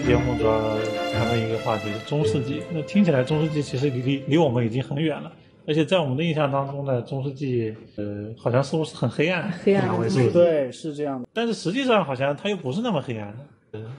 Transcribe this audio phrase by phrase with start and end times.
[0.00, 0.78] 期节目主要
[1.12, 2.62] 谈论一个话题是中世纪。
[2.72, 5.30] 那听起来中世纪其实离离离我们已经很远了，
[5.66, 11.28] 而且在我们的印象当中呢，中世纪呃好像似乎是很黑暗，黑暗为主对，是这样的。
[11.34, 13.34] 但是实际上好像它又不是那么黑暗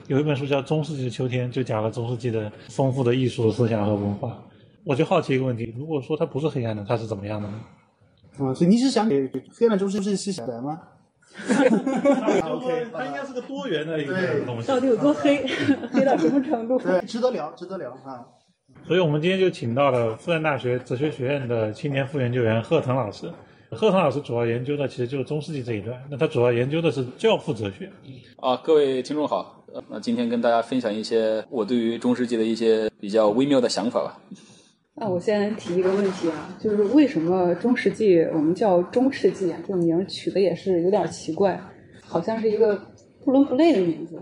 [0.08, 4.36] 有一本书叫《中世纪的秋天》，就讲了中世纪的丰富的艺术思想和文化。
[4.84, 7.60] 我就好奇一个问题：如果说它不是黑暗的，它是怎么样的呢？
[8.38, 10.80] 啊，所以你是想给黑暗中世纪是小白吗
[12.44, 14.68] OK 它应该是个多元的一个对东西。
[14.68, 15.46] 到底有多黑？
[15.92, 16.78] 黑到什么程度？
[16.78, 18.24] 对，值得聊，值得聊啊。
[18.86, 23.30] 所以我们今天就请到了复旦大学哲学学院的青年副研究员贺腾老师。
[23.70, 27.90] 贺腾老师主要研究的其实就是中世纪这一段，那他主要研究的是教父哲学。
[28.36, 34.18] 啊，各位听众好，呃那今天跟大家分享一些我对于中世纪的一些比较微妙的想法吧。
[34.94, 39.58] 那我先提一个问题啊，就是为什么中世纪我们叫中世纪啊？
[39.66, 41.58] 这个名取的也是有点奇怪，
[42.02, 42.78] 好像是一个
[43.24, 44.20] 不伦不类的名字。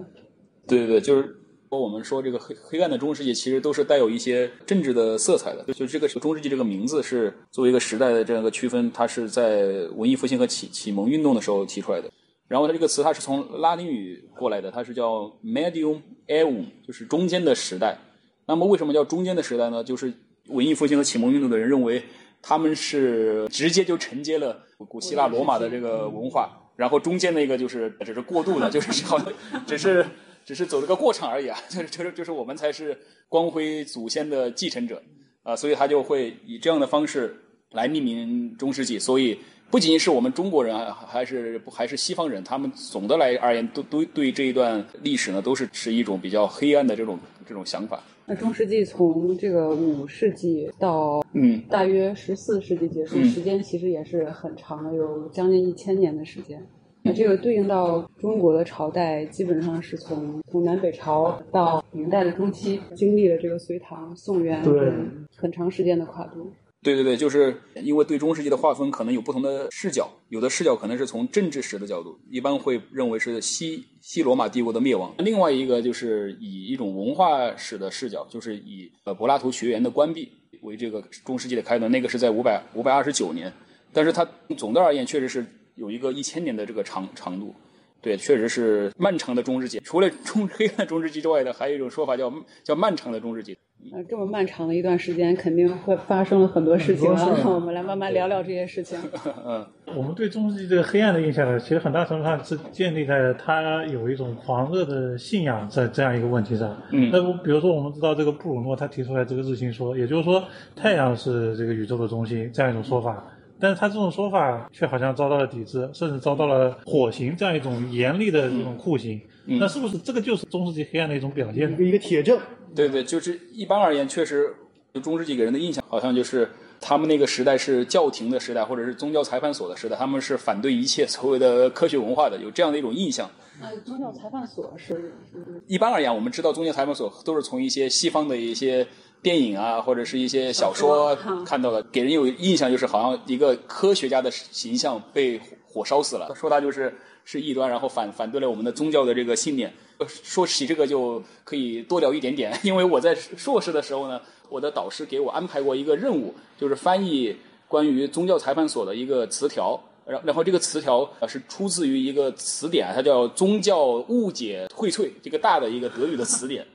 [0.69, 1.37] 对对对，就是
[1.69, 5.65] 我们说这个黑黑暗的中世纪，其实都是带有一些政治的色彩的。
[5.65, 9.67] 就就这个中世纪这个名字是作为一个时代的这样一个区分，它是在
[9.97, 12.09] 文艺复兴和启启蒙运动的时候提出来的。
[12.47, 17.99] 然后它这个词它是从拉丁语过来的，它是叫 medium aeum，就是中间的时代。
[18.47, 19.83] 那么为什么叫中间的时代呢？
[19.85, 20.13] 就是
[20.51, 22.03] 文艺复兴和启蒙运动的人认为
[22.43, 29.33] 他们是直接就承接了古希腊罗马的这个文化，然后中间那个就是只是过渡的， 就是好像
[29.67, 30.05] 只是
[30.45, 35.03] 只是走了个过场而已啊， 就是就是就是我们才是光辉祖先的继承者
[35.43, 37.37] 啊，所以他就会以这样的方式
[37.71, 39.39] 来命名中世纪，所以。
[39.71, 48.03] 不仅仅是我们中国人啊，还是还是西方人，他们总的来而言，都都对这一段历史呢，都是持一种比较黑暗的这种这种想法。
[48.31, 56.65] 那中世纪从这个五世纪到嗯，大约十四世纪结束，嗯时间其实也是很长的，有将近一千年的时间。
[57.03, 64.93] 那这个对应到中国的朝代，基本上是从从南北朝到明代的中期，经历了这个隋唐、宋元对
[65.37, 66.47] 很长时间的跨度。
[66.83, 80.31] 对对对，就是因为对中世纪的划分可能有不同的视角，有的视角可能是从政治史的角度，一般会认为是西西罗马帝国的灭亡；另外一个就是以一种文化史的视角，就是以呃柏拉图学园的关闭
[80.63, 83.53] 为这个中世纪的开端，那个是在五百五百二十九年，
[83.93, 84.27] 但是它
[84.57, 87.55] 总的而言确实是有一个一千年的这个长长度。
[88.03, 89.79] 对，确实是漫长的中世纪。
[89.81, 92.33] 除了中 黑暗中世纪之外的，还有一种说法叫
[92.65, 93.59] 叫漫长的中世纪。
[93.93, 97.27] 那这么漫长的一段时间，肯定会发生了很多事情啊。
[97.45, 98.99] 我们来慢慢聊聊这些事情。
[99.45, 106.77] 嗯，我们对中世纪这个黑暗的印象呢，其实很大程度上是建立在他有一种狂热的信仰在这样一个问题上。
[106.93, 110.45] 嗯那我比如说我们知道这个布鲁诺他提出来这个日心说，也就是说
[110.77, 113.25] 太阳是这个宇宙的中心这样一种说法。
[113.61, 119.21] 但是他这种说法却好像遭到了抵制，甚至遭到了火刑这样一种严厉的这种酷刑。
[119.47, 121.75] 嗯那是不是这个就是中世纪黑暗的一种表现呢？
[121.75, 122.39] 一个一个铁证，
[122.75, 124.55] 对对，就是一般而言，确实
[125.03, 126.49] 中世纪给人的印象好像就是
[126.81, 133.29] 他们那个时代是教廷的时代，或者是宗教裁判所的时代，他们是反对一切所谓的科学文化的，有这样的一种印象。
[133.61, 134.95] 呃，宗教裁判所是
[135.33, 138.87] 是一般而言，我们知道宗教裁判所都是从一些西方的一些
[139.23, 146.95] 电影啊，或者是一些小说看到的，给人有印象就是好像一个科学家的形象被火烧死了，说他就是
[147.25, 149.73] 是异端，然后反反对了我们的宗教的这个信念。
[149.99, 157.37] 呃说起这个就可以多聊一点点， 因为我在硕士的时候呢，我的导师给我安排过一个任务，就是翻译
[157.69, 159.79] 关于宗教裁判所的一个词条。
[160.07, 166.67] 然然后这个词条呃是出自于一个词典，它叫《宗教误解荟萃》，这个大的一个德语的词典。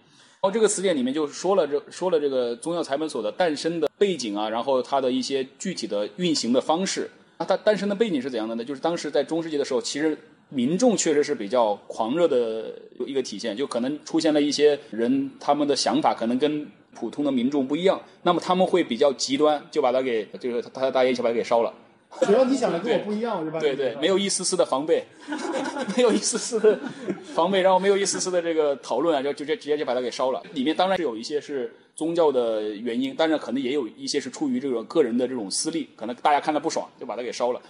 [0.46, 7.10] 然后这个词典里面就说了这说了这个宗教裁判所的诞生的背景啊，然后它的一些具体的运行的方式。
[7.40, 8.64] 那它诞生的背景是怎样的呢？
[8.64, 10.16] 就是当时在中世纪的时候，其实
[10.50, 12.76] 民众确实是比较狂热的
[13.08, 21.74] 一个体现，就可能出现了一些人他们的想法可能跟普通的民众不一样，那么他们会比较极端，就把它给就是他大爷就把它给烧了。
[22.22, 25.04] 只要你想的跟我不一样，我就把你对对，没有一丝丝的防备，
[25.98, 26.80] 没有一丝丝的
[27.34, 30.42] 防备，然后没有一丝丝的这个讨论啊，就就直接直接就把它给烧了。
[30.54, 37.62] 里面当然是有一些是宗教的原因，当然可能也有一些是出于这种个人的这种私利，可能大家看了不爽就把它给烧了。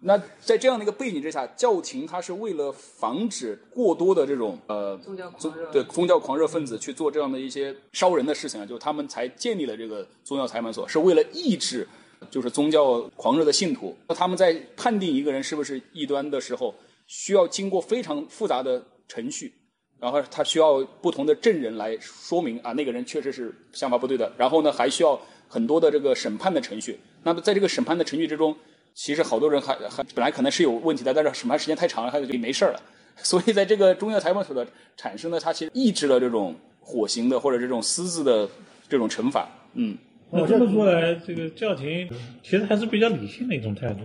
[0.00, 5.72] 那在这样的一个背景之下，教廷它是为了防止过多的这种呃宗教狂热。
[5.72, 11.88] 对宗教狂热分子去做这样的一些烧人的事情啊，就是他们才建立了这个宗教裁判所，是为了抑制
[12.30, 13.96] 就是宗教狂热的信徒。
[14.08, 16.74] 他们在判定一个人是不是异端的时候，
[17.06, 19.52] 需要经过非常复杂的程序，
[19.98, 24.32] 然后他需要不同的证人来说明啊，那个人确实是想法不对的。
[24.36, 26.98] 然后呢，还需要很多的这个审判的程序。
[27.22, 28.56] 那么在这个审判的程序之中，
[28.94, 32.80] 其实好多人还还本来可能是有问题的，但是审判时间太长了，他就没事儿了。
[33.22, 38.46] 所以在这个中药裁判所的产生呢，它其实抑制了这种火刑的或者这种私自的
[38.90, 39.48] 这种惩罚。
[39.72, 39.96] 嗯，
[40.30, 42.08] 那这么说来，这个教廷
[42.42, 44.00] 其实还是比较理性的一种态度。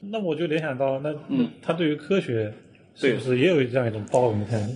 [0.00, 2.52] 那我就联想到，那嗯他对于科学
[2.94, 4.72] 是不是也有这样一种包容的态度？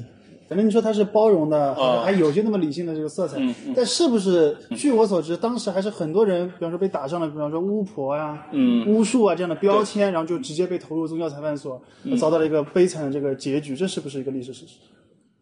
[0.48, 4.54] 反正你说他是包容的，啊还有些那么理性的这个色彩，嗯嗯但是不是？
[4.76, 14.74] 据我所知，当时还是很多人，比方说被打上了，比方说巫婆呀、嗯巫术啊这样的标签，然后就直接被投入宗教裁判所，嗯遭到了一个悲惨的这个结局，这是不是一个历史事实？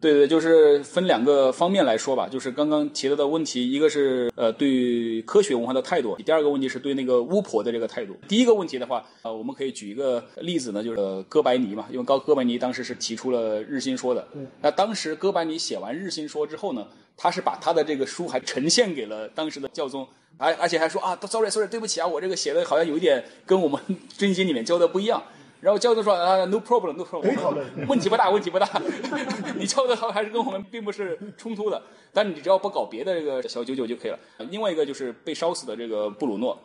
[0.01, 8.17] 对对，就是分两个方面来说吧，就是刚刚提到的问题，一个是呃对科学文化的态度，第二个问题是对那个巫婆的这个态度。
[8.27, 14.27] 第一个问题的话，呃，我们可以举一个例子呢，就是、呃、哥白尼嘛，因为高哥白尼当时是提出了日心说的。
[14.63, 20.07] 那当时哥白尼写完日心说之后呢，他是把他的这个书还呈现给了当时的教宗，
[20.37, 23.79] 而而且还说啊，sorry sorry，对不起啊，我这个写的好像有一点跟我们
[24.17, 25.21] 真经里面教的不一样。
[25.61, 28.67] 然后教授说啊，no problem，no problem，问题不大，问题不大。
[29.55, 31.79] 你教的好还是跟我们并不是冲突的，
[32.11, 34.19] 但你只要不搞别的这个小九九就可以了。
[34.49, 36.59] 另外一个就是被烧死的这个布鲁诺，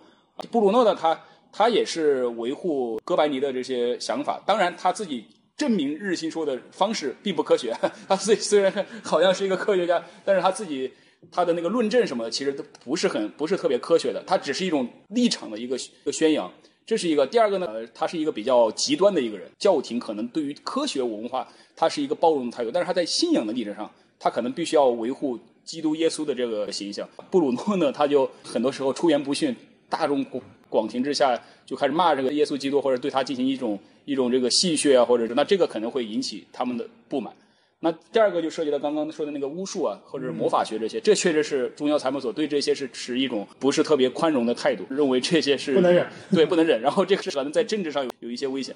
[0.50, 1.20] 布鲁诺呢，他
[1.52, 5.26] 他也是维护哥白尼的这些想法，当然他自己
[5.58, 7.76] 证明日心说的方式并不科学。
[8.08, 10.90] 他自己虽然好像是一个科学家，但是他自己
[11.30, 16.50] 他的那个论证什么的，其实都不是很不是特别科学的，他只是一种立场的一个一个宣扬。
[16.86, 19.50] 这是一个，第二个呢，他是一个比较极端的一个人。
[19.58, 23.90] 教廷可能对于科学文化，他是一个包容的态度，但是他在信仰的立场上，
[24.20, 27.08] 他可能必须要维护基督耶稣的这个形象。
[27.28, 29.54] 布鲁诺呢，他就很多时候出言不逊，
[29.88, 30.24] 大众
[30.70, 31.36] 广庭之下
[31.66, 37.34] 就开始骂这个耶稣基督，或者对他进行一种一种这个戏谑啊，或者是那这个可能会引起他们的不满。
[37.80, 46.80] 那第二个就涉及到刚刚说的那个巫术啊，或者是魔法学这些，这确实是中央裁判所对这些是持一种不是特别宽容的态度，认为这些是不能忍，对，不能忍。
[46.80, 48.74] 然后这个是可能在政治上有有一些危险，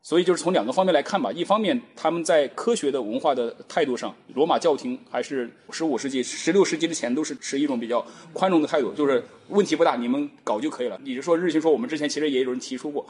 [0.00, 1.30] 所以就是从两个方面来看吧。
[1.32, 10.98] 一方面，他们在科学的文化的态度上，罗马教廷还是十五世纪、十六世纪之前都是持一种比较宽容的态度，就是问题不大，你们搞就可以了。
[11.04, 13.04] 你是说日心说，我们之前其实也有人提出过，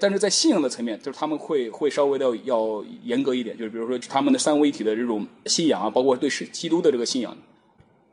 [0.00, 7.36] 但是在信仰的层面，就是他们会会稍微的要严格一点，就是比如说他们的三位一体的这种信仰啊，包括对是基督的这个信仰，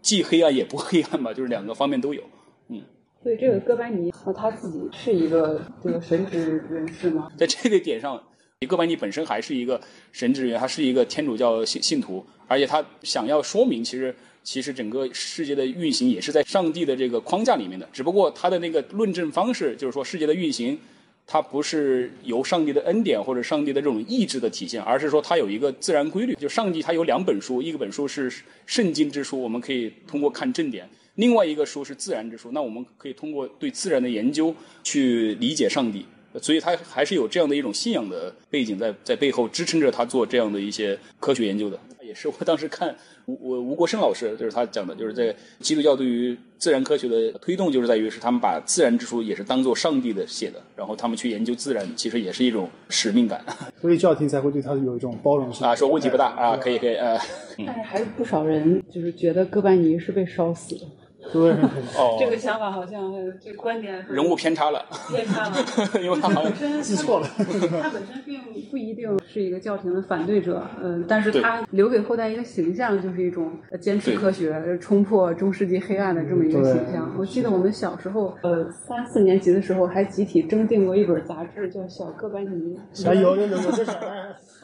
[0.01, 2.21] 既黑暗也不黑暗吧，就是两个方面都有。
[2.69, 2.83] 嗯
[3.21, 7.29] 所以这个哥白尼和他自己是一个这个神职人士吗？
[7.37, 8.21] 在这个点上，
[8.67, 9.79] 哥白尼本身还是一个
[10.11, 20.77] 神职人员，他是一个天主教信信徒，而且他想要说明，其实其实整个世界的运行也是在上帝的这个框架里面的，只不过他的那个论证方式，就是说世界的运行。
[21.29, 26.33] 它不是由上帝的恩典或者上帝的这种意志的体现，而是说它有一个自然规律。
[26.35, 28.31] 就上帝他有两本书，一个本书是
[28.65, 30.85] 圣经之书，我们可以通过看正典；
[31.17, 36.05] 另外一个书是自然之书，那我们可以通过对自然的研究去理解上帝。
[36.39, 41.79] 所以他还是有这样的一种信仰的背景在在背后支撑着他做这样的一些科学研究的。
[42.03, 53.43] 也是我当时看吴我吴国生老师就是他讲的，就是在基督教对于自然科学的推动，就是在于是他们把自然之书也是当做上帝的写的，然后他们去研究自然，其实也是一种使命感
[53.81, 57.19] 所以教廷才会对他有一种包容性啊，说问题不大啊，可以可以呃，
[57.65, 60.85] 但是还是不少人就是觉得哥白尼是被烧死的。
[61.31, 61.51] 对，
[61.97, 65.55] 哦，这个想法好像这个观点人物偏差了，偏差了。
[66.01, 67.27] 因为他好像本身记错了。
[67.81, 77.13] 他本身并不一定是一个教廷的反对者，嗯、但是他留给后代一个形象，就是一种呃坚持科学、冲破中世纪黑暗的这么一个形象。
[77.17, 82.79] 我记得我们小时候，呃，三四年级的时候，还集体征订过一本杂志，叫《小哥白尼》。
[83.07, 83.91] 啊，有有有有这是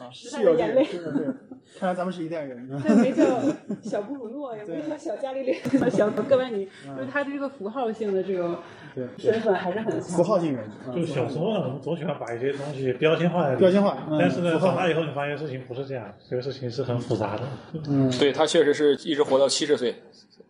[0.04, 0.84] 啊时是有这个，代的眼泪。
[0.84, 1.26] 是的对，
[1.78, 2.68] 看来咱们是一代人。
[2.86, 3.24] 但没叫
[3.82, 8.56] 小布鲁诺，也没叫小伽利略，叫小哥白尼，就是他的这个符号性的这种
[8.94, 10.10] 对身份还是很强。
[10.16, 17.42] 符号性人，啊就小时候呢，我们总喜欢把一些东西标签化，标签化嗯但是呢，符号长大以后你发现事情不是这样，这个事情是很复杂的。
[17.88, 19.94] 嗯对他确实是一直活到七十岁，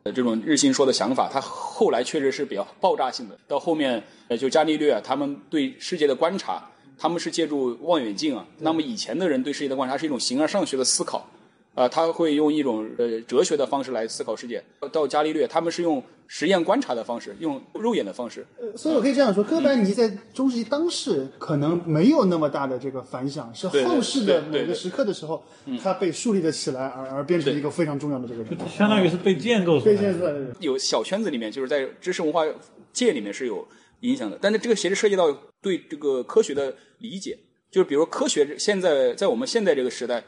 [0.02, 3.36] 呃，这种日心说的想法，他后来确实是比较爆炸性的。
[3.48, 6.62] 到后面，呃，就伽利略啊，他们对世界的观察，
[6.98, 8.46] 他们是借助望远镜啊。
[8.58, 11.28] 那么以前的人对世界的观察是一种形而上学的思考，
[11.74, 14.62] 啊、他会用一种呃哲学的方式来思考世界。
[14.92, 18.46] 到伽利略，他们是用实验观察的方式，用肉眼的方式。
[18.76, 25.42] 所以我可以这样说，哥白尼在中世纪当世可能没有那么大的这个反响，是后世的某个时刻的时候，
[25.82, 28.56] 他被树立了起来，而而变成一个非常重要的这个人。
[28.68, 30.12] 相当于是被建构出被来的。
[30.12, 32.44] 现在的有小圈子里面，就是在知识文化
[32.92, 33.66] 界里面是有
[34.00, 34.38] 影响的。
[34.40, 37.38] 但是这个其实涉及到对这个科学的理解，
[37.70, 40.22] 就是比如科学现在在我们现在这个时代，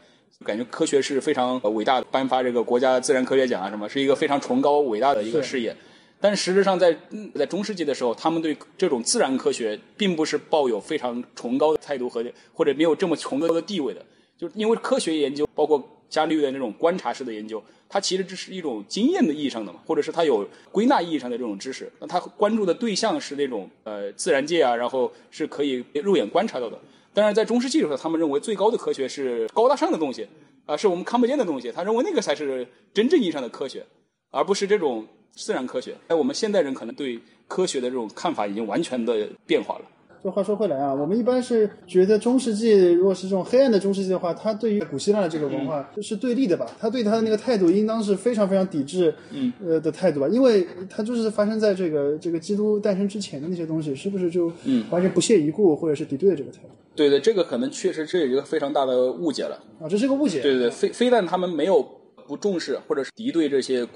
[0.45, 5.77] 感觉科学是非常呃伟大的，颁发这个国家自然科学奖啊什么，是一个非常崇高伟大的一个事业。
[6.19, 14.03] 但实质上在，嗯在中世纪的时候，他们对这种自然科学并不是抱有非常崇高的态度和或者没有这么崇高的地位的，
[14.37, 21.91] 就因为科学研究，包括伽利略的那种观察式的研究，它其实只是一种经验的意义上的嘛，或者是它有归纳意义上的这种知识。
[21.99, 26.79] 那他关注的对象是那种呃自然界啊，然后是可以肉眼观察到的。
[27.13, 30.29] 当然，在中世纪的时候，他们认为最高的科学是高大上的东西
[30.67, 31.73] 啊、是我们看不见的东西。
[31.73, 33.87] 他认为那个才是真正意义上的科学，
[34.31, 35.97] 而不是这种自然科学。
[36.09, 39.85] 哎，我们现代人可能对科学的这种看法已经完全的变化了。
[40.23, 46.67] 这话说回来啊，我们一般是觉得中世纪如果是这种黑暗的中世纪的话，它对于古希腊的这个文化就是对立的吧？
[46.81, 50.29] 他对他的那个态度应当是非常非常抵制，嗯，呃的态度吧？
[50.29, 59.63] 因为它就是发生在这个这个基督诞生之前的那些东西，是不是就嗯完全不屑一顾或者是敌对的这个态度对对，这个可能确实这有一个非常大的误解了。
[59.81, 59.87] 啊？
[59.89, 60.41] 这是个误解。
[60.41, 61.87] 对对对，非非但他们没有
[62.27, 63.87] 不重视或者是敌对这些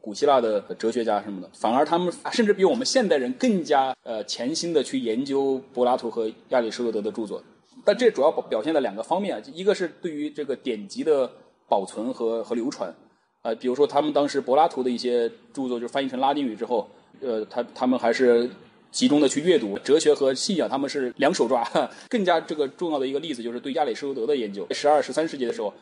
[0.00, 7.42] 古希腊的哲学家什么的，反而他们甚至比我们现代人更加呃潜心的去研究柏拉图和亚里士多德的著作。
[7.84, 11.30] 但这主要表表现在两个方面啊，一个是对于这个典籍的
[11.68, 12.94] 保存和和流传，
[13.42, 16.88] 呃，比如说他们当时柏拉图的一些著作就翻译成拉丁语之后，
[17.20, 18.48] 呃，他他们还是
[18.90, 21.66] 集中的去阅读哲学和信仰，他们是两手抓。
[22.10, 24.66] 更加这个重要的一个例子就是对亚里士多德的研究。
[24.72, 25.72] 十二、十三世纪的时候，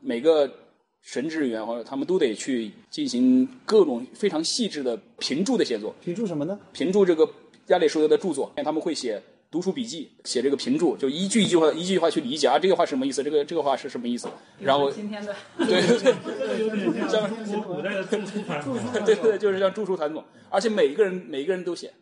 [0.00, 0.50] 每个
[1.02, 6.58] 神职人员或者他们都得去进行各种非常细致的评注的写作，评注什么呢？
[6.72, 7.28] 评注这个
[7.68, 14.28] 亚里士多德的著作，他们会写读书笔记，写这个评注，就一句一句话一句话去理解啊，这个话是什么意思，这个这个话是什么意思，
[14.60, 17.08] 然后今天的对对对。
[17.08, 18.04] 像中国古代的。
[18.04, 21.92] 对对对，就是像著书传总，而且每一个人每一个人都写，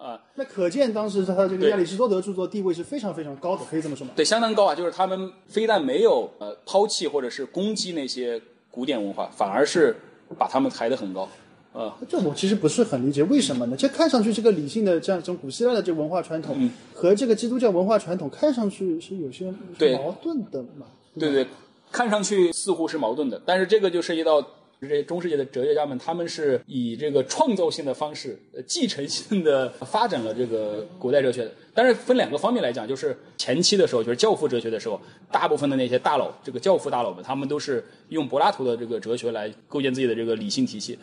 [0.00, 4.14] 啊、那可见当时他这个亚里士多德著作地位是非常非常高的，可以这么说吗？
[4.16, 4.74] 对，相当高啊。
[4.74, 8.40] 就是他们非但没有呃抛弃或者是攻击那些
[8.70, 9.94] 古典文化，反而是
[10.38, 11.28] 把他们抬得很高，
[11.74, 13.76] 呃，这我其实不是很理解，为什么呢？
[13.76, 19.50] 这看上去这个理性的这样一种古希腊的这文化传统、嗯和这个基督教文化传统看上去是有些
[19.96, 20.86] 矛盾的嘛？
[21.18, 21.46] 对对，
[21.90, 24.46] 看上去似乎是矛盾的，但是这个就涉及到
[24.80, 31.52] 这些中世纪的哲学家们，他们是以这个创造性的方式、继承性的发展了这个古代哲学的。
[31.74, 34.98] 但是分两个方面来讲，就是前期的时候，就是教父哲学的时候，
[35.30, 40.98] 大部分的那些大佬，这个教父大佬们，他们都是用柏拉图的这个哲学来构建自己的这个理性体系。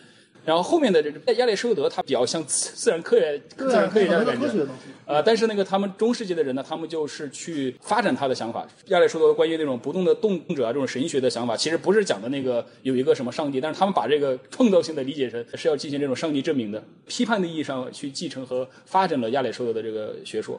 [0.48, 4.84] 然后后面的这个亚里士多德，他比较像自 自然科学、自然科学家的感觉科学的东西。
[5.06, 8.66] 呃，但是那个他们中世纪的人呢，他们就是去发展他的想法。
[8.86, 20.58] 亚里士多德关于那种不动的动者啊，这种神学的想法，其实不是讲的那个有一个什么上帝，但是他们把这个创造性的理解成是要进行这种上帝证明的，批判的意义上去继承和发展了亚里士多德的这个学说。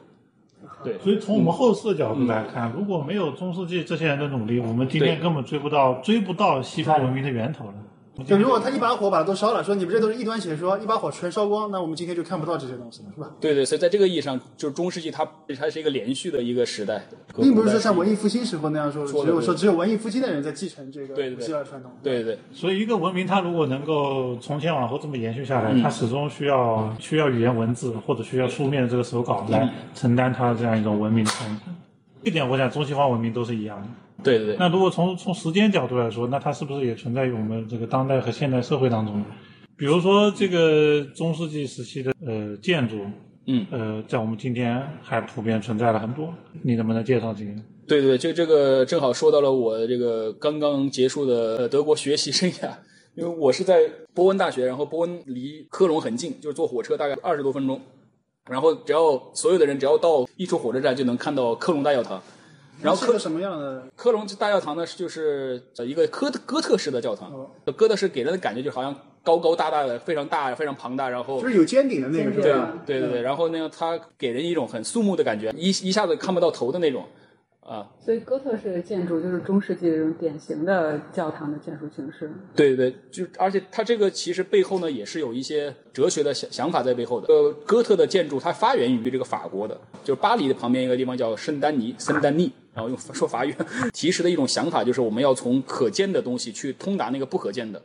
[0.84, 7.74] 对，所以从我们后世的角度来看，如果没有中世纪这些人的努力，我们今天根本追不到追不到西方文明的源头了。
[8.26, 13.30] 就如果他一把火把它都烧了，说你们这都是异端邪说，一把火全烧光，那我们今天就看不到这些东西了，是吧？
[13.40, 17.06] 对对，所以在这个意义上，就是中世纪它它是一个连续的一个时代，
[17.36, 21.92] 并不是说像文艺复兴时候那样说，只有说只有文艺复兴的人在继承这个希腊传统。
[22.02, 31.74] 对对所以一个文明它如果能够从前往后这么延续下嗯来，它始终需要需要语言文字或者需要书面的这个手稿嗯来承担它这样一种文明的传承。
[32.24, 33.88] 这点我想中西方文明都是一样的。
[34.22, 39.24] 对对对，那如果从从时间角度来说，那它是不是也存在于我们这个当代和现代社会当中？
[39.76, 43.04] 比如说这个中世纪时期的呃建筑，
[43.46, 46.34] 嗯，呃，在我们今天还普遍存在了很多。
[46.62, 47.52] 你能不能介绍几个？
[47.86, 52.70] 对对，就这个正好说到了我这个刚刚结束的呃德国学习生涯，
[53.14, 53.78] 因为我是在
[54.12, 57.80] 波恩大学，然后波恩离科隆很近，就是坐火车大概二十多分钟，
[58.50, 62.20] 然后只要所有的人只要到一出火车站就能看到科隆大教堂，
[62.82, 63.82] 然后科什么样的？
[63.96, 67.32] 科隆大教堂呢就是呃一个哥哥特式的教堂，
[67.76, 72.72] 哥特式给人的感觉就好像高高大大的，非常大非常庞大，然后就是有尖顶的那个，是对吧？
[72.86, 77.04] 对对对，然后呢，它给人一种很肃穆的感觉，一一下子看不到头的那种，
[77.60, 82.32] 啊，所以哥特式的建筑就是中世纪这种典型的教堂的建筑形式。
[82.54, 87.26] 对对，就而且它这个其实背后呢也是有一些哲学的想想法在背后的。
[87.26, 93.52] 呃，哥特的建筑它发源于这个法国的，就是巴黎的旁边一个地方叫圣丹尼，圣丹尼，然后用说法语
[93.92, 97.82] 提示的一种想法就是我们要从可见的东西去通达那个不可见的。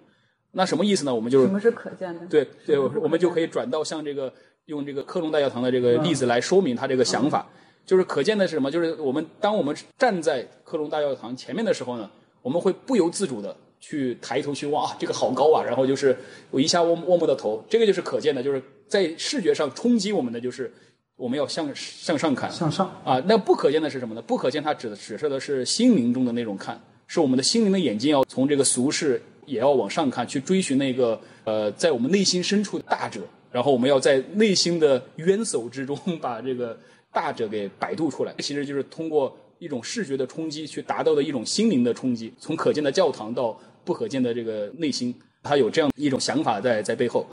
[0.51, 1.13] 那什么意思呢？
[1.13, 2.27] 我们就是什么是可见的？
[2.27, 4.31] 对对，我们就可以转到像这个
[4.65, 7.49] 用这个科隆大教堂的这个例子来说明他这个想法。
[7.85, 8.69] 就是可见的是什么？
[8.69, 12.07] 就是我们当我们站在科隆大教堂前面的时候呢，
[12.43, 16.15] 我们会不由自主的去抬头去望啊，这个好高啊，然后就是
[16.51, 20.71] 我一下望望不到头，这个就是可见的，就是在视觉上冲击我们的就是
[21.15, 22.89] 我们要向向上看，向上。
[23.05, 24.21] 啊，那不可见的是什么呢？
[24.21, 36.77] 不可见它指的指示的是心灵中的那种看，是我们的心灵的眼睛要从这个俗世也要往上看，去追寻那个呃，在我们内心深处的大者，然后我们要在内心的冤叟之中把这个
[37.11, 47.25] 大者给摆渡出来，其实就是通过一种视觉的冲击去达到的一种心灵的冲击，从可见的教堂到不可见的这个内心，他有这样一种想法在在背后。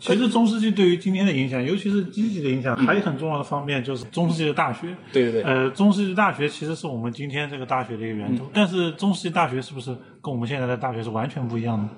[0.00, 4.96] 其实中世纪对于今天的影响，尤其是积极的影响，还有很重要的方面就是中世纪的大学。
[5.12, 9.90] 对对对，呃，中世纪大学其实是我们今天这个大学的一个源头，但是中世纪大学是不是
[10.22, 11.88] 跟我们现在的大学是完全不一样的？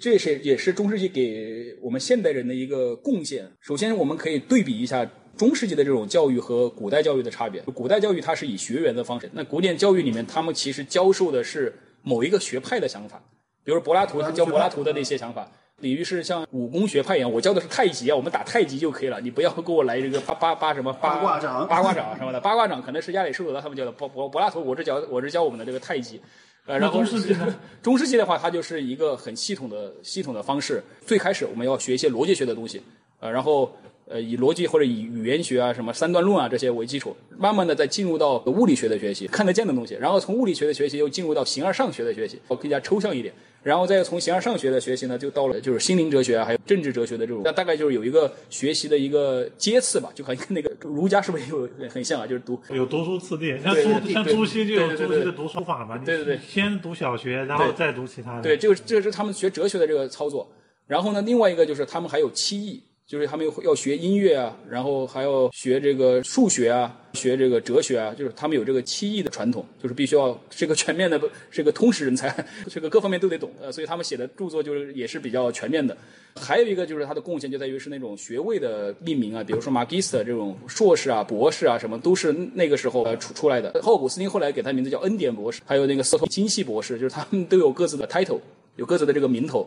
[0.00, 3.50] 这是也是中世纪给我们现代人的一个贡献。
[3.60, 5.04] 首先，我们可以对比一下
[5.36, 7.60] 中世纪的这种教育和古代教育的差别。
[7.62, 13.20] 古代教育它是以学员的方式，那古典教育里面他们其实教授的是某一个学派的想法，
[13.64, 15.50] 比如柏拉图，他教柏拉图的那些想法。
[15.80, 22.40] 李煜是像武功学派一样，我教的是太极啊，我们打太极就可以了，你不要给我来这个八八八什么八卦掌、八卦掌什么的。
[22.40, 26.20] 八卦掌可能是亚里士多德他们教的，柏柏柏拉图，我是教我是教我们的这个太极。
[26.66, 27.34] 呃，然后中世纪？
[27.80, 30.82] 中世纪的话，它就是一个很系统的系统的方式。
[31.06, 32.82] 最开始我们要学一些逻辑学的东西，
[33.20, 33.72] 呃，然后
[34.08, 43.32] 呃以逻辑或者以语言学啊、什么三段论啊这些为基础，慢慢的再进入到物理学的学习，看得见的东西，然后从物理学的学习又进入到形而上学的学习，更加抽象一点。
[43.60, 52.26] 然后再从形而上学的学习呢，就到了就是心灵哲学啊，还有政治哲学的这种，那大概就是有一个学习的一个阶次吧，就好像跟那个儒家是不是有很像啊？
[52.26, 58.42] 就是读有读书次第，像朱熹就有朱熹的读书法嘛，对对对先读小学，然后再读其他的。
[58.42, 60.48] 对，这个这是他们学哲学的这个操作。
[60.86, 71.18] 然后呢，另外一个就是他们还有七艺，就是他们要学音乐啊，然后还要学这个数学啊，学这个哲学啊，就是他们有这个七艺的传统，就是必须要是个全面的，
[71.50, 72.28] 是个通识人才，
[72.68, 73.50] 这个各方面都得懂。
[73.62, 75.96] 呃，所以他们写的著作就是也是比较全面的。
[76.36, 83.70] 还有一个就是他的贡献就在于是那种学位的命名啊，比如说 Magister 这种硕士啊、博士啊什么，都是那个时候呃出出来的。
[83.84, 88.38] 奥古斯丁后来给他名字叫恩典博士，还有那个斯托金系博士，就是他们都有各自的 title，
[88.76, 89.66] 有各自的这个名头。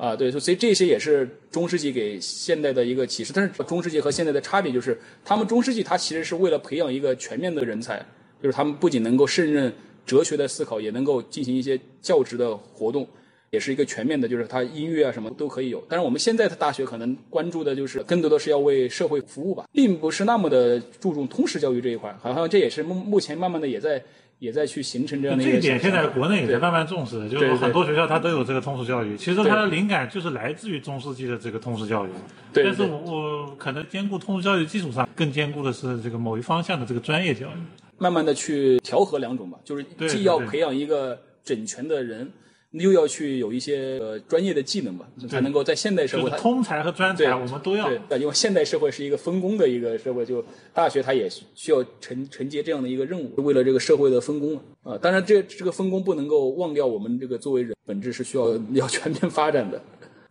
[0.00, 3.34] 啊，对，所以这些也是中世纪给现代的一个启示。
[3.36, 8.02] 但是中世纪和现代的差别就是，他们中世纪它其实是为了培养一个全面的人才，
[8.42, 9.70] 就是他们不仅能够胜任
[10.06, 13.06] 哲学的思考，也能够进行一些教职的活动，
[13.50, 15.84] 也是一个全面的，就是他音乐啊什么都可以有。
[15.86, 22.10] 但是我们现在的大学可能关注的就是更多的是要为社会服务吧，并不是那么的注重通识教育这一块。
[22.22, 24.02] 好像这也是目目前慢慢的也在
[24.40, 29.14] 也在去形成这样的一个这一点现在国内也在慢慢重视，就是很多学校它都有这个通识教育。
[29.14, 32.10] 其实它的灵感就是来自于中世纪的这个通识教育，
[32.50, 37.50] 对但是我我可能兼顾通识教育基础上，更兼顾的是这个某一方向的这个专业教育。
[37.98, 42.32] 慢慢的去调和两种吧，就是既要培养一个整全的人，
[42.72, 47.88] 又要去有一些呃专业的技能吧，才能够在现代社会通才和专对才我们都要。
[48.08, 54.96] 对，因为现代社会是一个分工的一个社会，就大学它也需要承承接这样的一个任务，为了这个社会的分工啊。
[54.98, 59.82] 当然这这个分工不能够忘掉我们这个作为人本质是需要要全面发展的。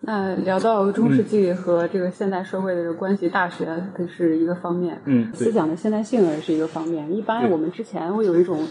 [0.10, 7.16] 那聊到中世纪和这个现代社会的这个关系，大学它是一个方面，嗯思想的现代性也是一个方面。
[7.16, 8.66] 一般我们之前会有一种，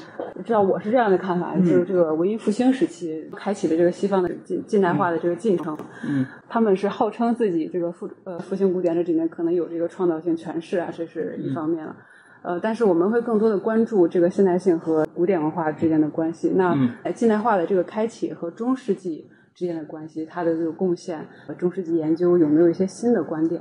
[0.45, 11.95] 知道我是这样的看法，嗯就是这个文艺复兴时期开启的这个西方的近近代化的这个进程，嗯，他们是号称自己这个复呃复兴古典这里面可能有这个创造性诠释啊，这是一方面了。
[12.43, 16.55] 呃，但是我们会更多的关注这个现代性和古典文化之间的关系。
[16.57, 16.75] 那
[17.15, 19.25] 近代化的这个开启和中世纪
[19.59, 23.61] 之间的关系，它的这个贡献，和中世纪研究有没有一些新的观点？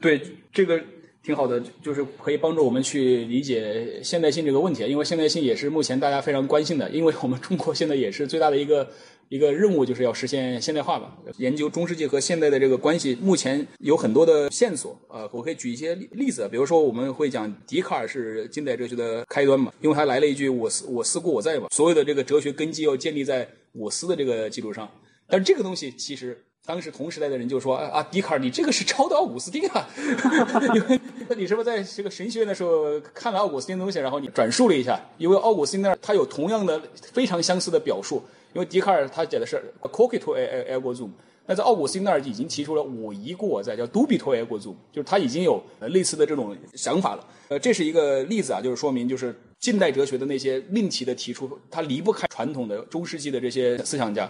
[0.00, 0.80] 对，这个
[1.20, 8.88] 挺好的，就是可以帮助我们去理解现代性这个问题，因为现代性也是目前大家非常关心的，因为我们中国现在也是最大的一个
[9.28, 11.18] 一个任务，就是要实现现代化吧。
[11.38, 24.88] 研究中世纪和现代的这个关系，目前有很多的线索，呃，我可以举一些例子，比如说我们会讲笛卡尔是近代哲学的开端嘛，因为他来了一句“我思我思故我在”嘛，所有的这个哲学根基要建立在我思的这个基础上。
[25.28, 29.88] 但是这个东西其实当时同时代的人就说啊，笛卡尔你这个是抄的奥古斯丁啊，
[30.74, 35.00] 因为你是不是在这个神学院的时候看了奥古斯丁的东西，然后你转述了一下？
[35.18, 36.80] 因为奥古斯丁那儿他有同样的
[37.12, 41.10] 非常相似的表述，因为笛卡尔他讲的是 cogito ergo sum，
[41.46, 47.24] 那在奥古斯丁那儿已经提出了我疑故我在，叫 dubito ego sum，就是他已经有类似的这种想法了。
[47.48, 54.28] 呃，这是一个例子啊，就是说明就是近代哲学的那些命题的提出，它离不开传统的中世纪的这些思想家。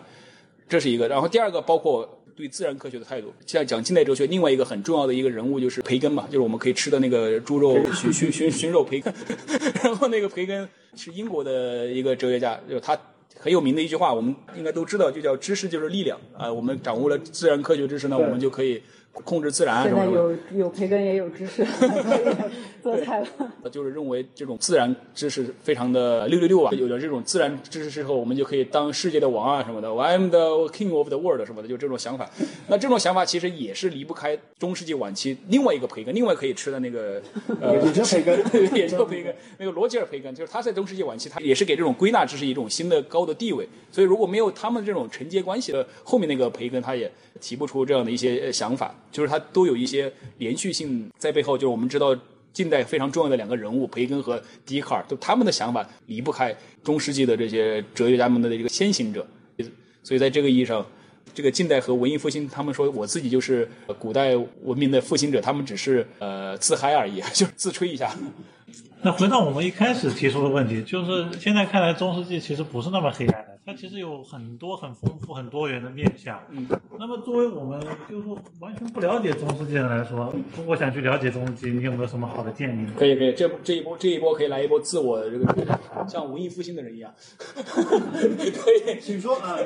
[0.69, 3.33] 这是一个，然后第二个包括对自然科学的态度。
[3.47, 9.13] 现在讲近代哲学，另外一个很重要的一个人物就是培根嘛，就是我们可以吃的那个猪肉熏熏熏熏肉培根。
[9.83, 12.99] 然后那个培根是英国的一个哲学家，就他
[13.39, 18.83] 很有名的一句话，我们应该都知道，就叫“知识就是力量”啊、我们掌握了自然科学知识呢，我们就可以
[19.25, 20.05] 控制自然啊现在。
[20.07, 21.65] 有有培根也有知识，
[22.83, 23.27] 做菜了。
[23.71, 32.31] 就是认为这种自然知识非常的六六六啊，有了这种自然知识之后，我们就可以当世界的王啊什么的，I'm the king of the world 什么的，就这种想法。
[32.69, 37.21] 那这种想法其实也是离不开中世纪晚期另外一个培根，另外可以吃的那个
[37.61, 43.69] 呃也叫培根 也叫培根，那个罗杰尔培根，就是他在中世纪晚期，他也是给这种归纳知识一种新的高的地位。
[43.91, 51.57] 所以如果没有他们这种承接关系的后面那个培根，他也提不出这样的一些呃想法，就是他都有一些连续性在背后。
[51.57, 52.17] 就是我们知道
[52.53, 59.27] 近代非常重要的两个人物培根和笛卡尔，都他们的想法离不开中世纪的这些哲学家们的这个先行者。
[60.03, 60.87] 所以在这个意义上，
[61.35, 68.15] 这个近代和文艺复兴，他们说我自己就是古代文明的复兴者，他们只是呃自嗨而已， 就是自吹一下。
[69.03, 76.41] 那回到我们一开始提出的问题，就是现在看来中世纪其实不是那么黑暗，它其实有很多很丰富、很多元的面向。
[76.51, 76.69] 嗯，
[77.01, 82.93] 那么作为我们就是说完全不了解中世纪的人来说，如果想去了解中世纪，你有没有什么好的建议呢？
[82.97, 87.13] 可以可以，这这一波这一波可以来一波自我这个像文艺复兴的人一样，
[87.59, 89.59] 可以请说啊，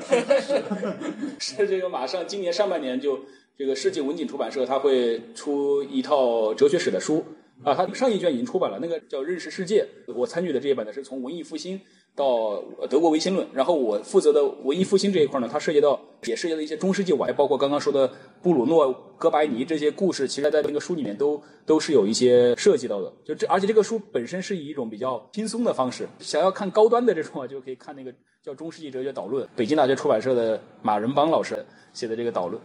[1.39, 3.21] 是这个马上今年上半年就
[3.59, 7.23] 这个世纪文景出版社它会出一套哲学史的书
[7.63, 11.79] 啊，它上一卷已经出版了，那个叫《认识世界》，我参与的这一版呢是从文艺复兴
[12.15, 18.11] 到德国唯心论，然后我负责的文艺复兴这一块呢，它涉及到也涉及到一些中世纪晚，包括刚刚说的
[18.43, 23.11] 布鲁诺、哥白尼这些故事，其实在那个书里面都都是有一些涉及到的。
[23.25, 32.61] 就这，而且这个书本身是以一种比较轻松的方式，想要看高端的这种啊，就可以看那个叫《中世纪哲学导论》，北京大学出版社的马仁邦老师写的这个导论。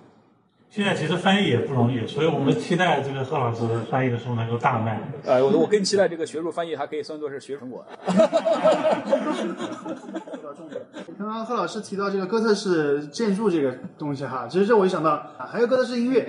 [0.76, 5.00] 现在其实翻译也不容易，所以我们期待这个贺老师翻译的书能够大卖。
[5.24, 7.86] 呃，我我更期待这个学术翻译，还可以算作是学术成果。
[11.18, 16.28] 刚刚贺老师提到这个哥特式建筑这个东西哈，其实这我一想到啊，还有哥特式音乐，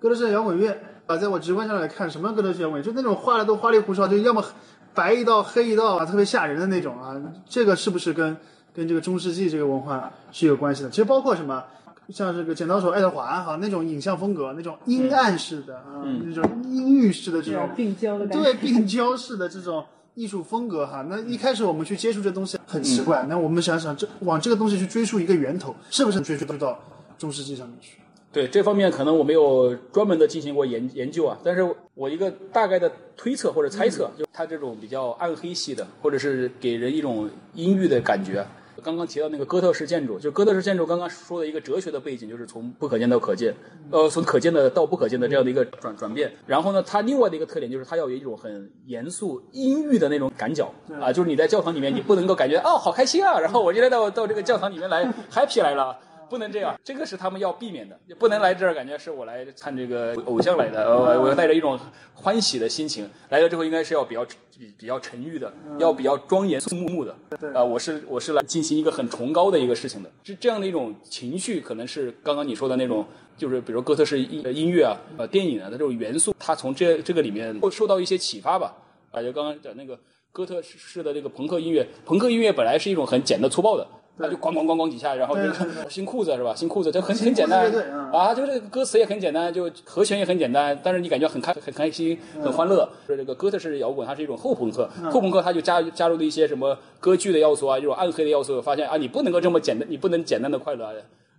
[0.00, 0.76] 哥特式摇滚乐
[1.06, 4.44] 啊，在我直观上来看，什么哥特式摇滚乐，就那种画的都花里胡哨，就要么
[4.92, 7.14] 白一道黑一道啊，特别吓人的那种啊，
[7.48, 8.36] 这个是不是跟
[8.74, 10.90] 跟这个中世纪这个文化是有关系的？
[10.90, 11.62] 其实包括什么？
[12.08, 18.42] 像这个剪刀手爱德华哈那种影像风格，那种阴暗式的啊，那种阴郁式的这种病娇的感觉。
[18.42, 26.78] 对病娇式的这种艺术风格哈，那一开始我们去接触这东西很奇怪，那我们想想这往这个东西去追溯一个源头，是不是追溯到
[27.16, 27.98] 中世纪上面去？
[28.32, 31.62] 对这方面，可能我没有专门的进行过研研究啊，但是
[31.94, 38.44] 我一个大概的推测或者猜测，就它这种比较暗黑系的，或者是给人一种阴郁的感觉。
[38.84, 43.54] 刚刚提到那个哥特式建筑，就哥特式建筑刚刚说的一个哲学的背景，就是从不可见到可见，
[43.90, 46.30] 呃，从可见的到不可见的这样的一个转转变。
[46.46, 50.70] 然后呢，它另外的一个特点就是它要有一种很严肃、阴郁的那种感觉
[51.00, 55.96] 啊，就是你在教堂里面，你不能够感觉哦好开心啊，然后我今天到到这个教堂里面来 happy 来了。
[56.28, 61.78] 不能这样，这个是他们要避免的，不能来这儿感觉是我来看这个偶像来的，呃，我要带着一种
[62.14, 64.24] 欢喜的心情来了之后，应该是要比较
[64.58, 67.16] 比比较沉郁的，要比较庄严肃穆的，
[67.54, 73.04] 啊、我是我是来进行一个很崇高的一个事情的，这这样的一种情绪，可能是刚刚你说的那种，
[73.36, 78.74] 就是比如哥特式音音乐啊，呃，电影啊的这种元素，它从这这个里面会受到一些启发吧，
[79.10, 79.98] 啊，就刚刚讲那个
[80.32, 83.86] 哥特式的这个朋克音乐，朋克音乐本来是一种很简单粗暴的。
[84.18, 85.42] 他就咣咣咣咣几下，然后就
[85.88, 86.54] 新裤子是吧？
[86.54, 87.70] 新裤子就很很简单
[88.12, 92.88] 啊，就是歌词也很简单，就和弦也很简单，但是你感觉很开很开心很欢乐。
[93.08, 100.92] 这个哥特式摇滚它是一种后朋克，后朋克它就加加入了一些什么歌剧的要素啊，这种暗黑的要素，发现啊你不能够这么简单，你不能简单的快乐。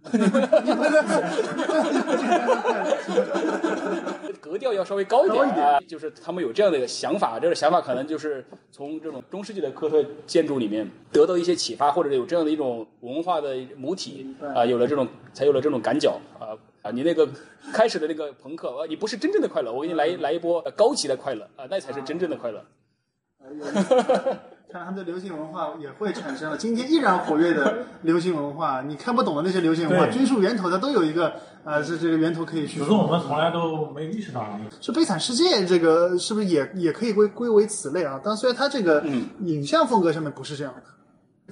[4.39, 16.91] 格调要稍微高一点啊，就是他们有这样的一个想法，这个想法可能就是从这种中世纪的哥特建筑里面得到一些启发，或者有这样的一种文化的母体啊，有了这种才有了这种感脚啊啊！
[16.91, 17.27] 你那个
[17.73, 22.63] 开始的那个朋克，啊，你不是真正的快乐，我给你来来一波高级的快乐啊，那才是真正的快乐。
[24.71, 34.59] 看来他们的流行文化也会产生了今天依然活跃的流行文化，你看不懂的那些流行文化，对追溯源头，它都有一个啊，这这个源头可以去只是我们从来都没意识到。
[34.81, 38.19] 是《悲惨世界》这个是不是也也可以归归为此类啊？
[38.23, 39.03] 但虽然它这个
[39.41, 40.81] 影像风格上面不是这样的，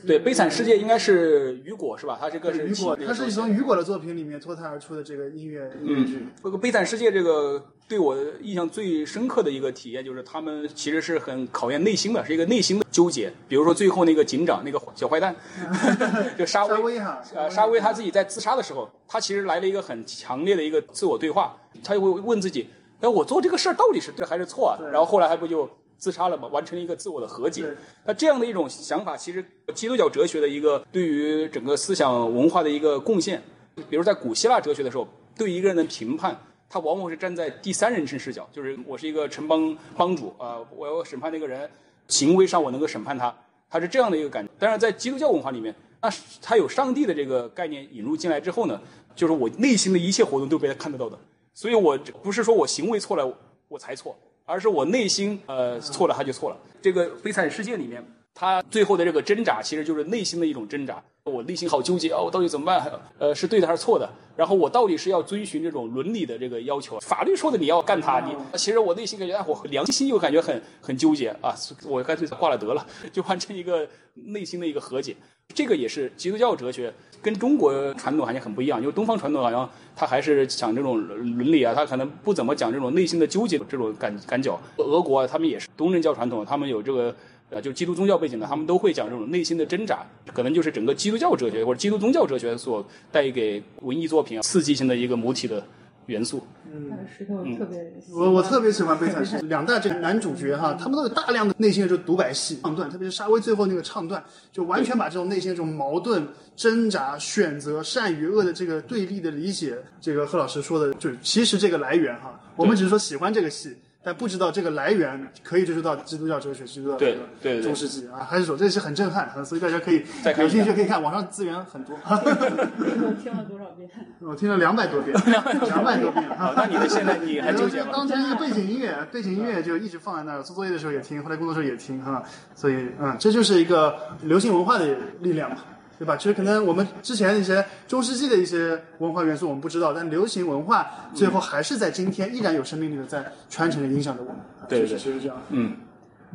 [0.06, 2.18] 对，《悲惨世界》应该是雨果是吧？
[2.20, 6.28] 他这个是雨果，起它是从雨果的作品里面脱胎而出的这个音乐音乐剧。
[6.44, 13.32] 这个《悲惨世界》这个对我印象最深刻的一个体验，就是他们其实是很考验内心的，是一个内心的纠结。
[13.48, 15.36] 比如说最后那个警长那个小坏蛋，
[16.38, 17.00] 就沙沙威
[17.34, 22.68] 呃，沙威他自己在自杀的时候，他其实来了一个很强烈的一个自我对话，他就会问自己：
[23.00, 24.80] 哎，我做这个事儿到底是对还是错啊？
[24.92, 25.70] 然后后来还不就
[26.04, 27.64] 自杀了嘛，完成了一个自我的和解。
[28.04, 29.42] 那这样的一种想法，其实
[29.74, 33.42] 基督教哲学的一个对于整个思想文化的一个贡献。
[33.90, 36.38] 比如在古希腊哲学的时候，对一个人的评判，
[36.70, 41.70] 他往往是站在第三人称视角，就是我是一个城邦帮主啊、我要审判那个人，
[42.10, 43.34] 行为上我能够审判他，
[43.70, 44.52] 他是这样的一个感觉。
[44.60, 46.10] 但是，在基督教文化里面，那
[46.42, 48.82] 他有上帝的这个概念引入进来之后呢，
[49.16, 51.18] 就是我内心的一切活动都被他看得到的，
[51.54, 53.38] 所以我不是说我行为错了
[53.70, 56.58] 我才错，而是我内心呃错了他就错了。
[56.82, 58.04] 这个悲惨世界里面，
[58.34, 61.02] 他最后的这个挣扎其实就是内心的一种挣扎。
[61.26, 62.92] 我内心好纠结啊，我到底怎么办？
[63.18, 64.10] 呃，是对的还是错的？
[64.36, 67.00] 然后我到底是要遵循这种伦理的这个要求？
[67.00, 71.56] 法律说的你要干他，你其实我内心感觉，哎，我良心又感觉很很纠结啊，
[71.88, 75.16] 我干脆挂了得了，就完成一个内心的一个和解。
[75.56, 84.60] 这个也是基督教哲学跟中国传统好像很不一样，因为东方传统好像他还是讲这种伦理啊，他可能不怎么讲这种内心的纠结这种感感觉。
[84.78, 87.16] 俄国啊，他们也是东正教传统，他们有这个。
[87.54, 95.64] 呃，就基督宗教背景的，他们都会讲这种内心的挣扎，可能就是整个基督教哲学或者基督宗教哲学所带给文艺作品刺激性的一个母体的
[96.08, 96.46] 元素。
[96.76, 113.76] 嗯石头特别，我我特别喜欢《悲惨世界》两大这个男主角哈，他们都有大量的内心的这种独白戏唱段，特别是沙威最后那个唱段，就完全把这种内心的这种矛盾、挣扎、选择、善与恶的这个对立的理解，这个贺老师说的，就是其实这个来源哈，我们只是说喜欢这个戏。
[114.04, 120.04] 但不知道这个来源，可以追溯到基督教哲学，追溯到这对个对对中世纪啊，还是说这是很震撼，所以大家可以
[120.38, 121.98] 有兴趣可以看，网上资源很多。
[122.04, 123.90] 我听了多少遍？
[124.20, 127.92] 我听了两百多遍，两百多遍好，那你的现在你还纠结吗？
[127.96, 132.24] 当成一个背景音乐，背景音乐就一直放在那儿，做作业的时候也听，后来工作时候也听哈。
[132.56, 134.86] 所以，嗯，这就是一个流行文化的
[135.22, 135.58] 力量嘛，
[136.00, 136.18] 对吧？
[136.18, 144.38] 其实可能我们之前一些中世纪的一些文化元素我们不知道，但流行文化最后还是在今天依然有生命力的在传承着影响着我们。
[144.68, 145.38] 对对其实是这样。
[145.50, 145.76] 嗯，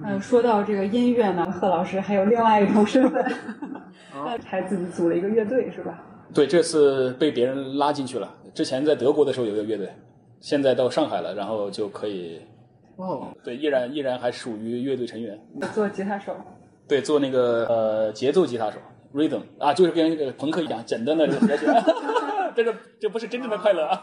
[0.05, 3.25] 呃，说到这个音乐呢，贺老师还有另外一种身份，
[4.45, 6.03] 还自己组了一个乐队是吧？
[6.33, 8.35] 对，这次被别人拉进去了。
[8.55, 9.91] 之前在德国的时候有个乐队，
[10.41, 12.41] 现在到上海了，然后就可以，
[12.97, 15.39] 哦，对，依然依然还属于乐队成员。
[15.75, 16.35] 做吉他手。
[16.87, 18.79] 对，做那个呃节奏吉他手
[19.15, 21.85] rhythm 啊，就是跟这个朋克一样，简单的这个和弦，
[22.55, 24.03] 这是这不是真正的快乐啊。